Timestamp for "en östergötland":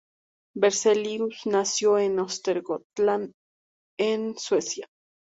1.99-3.33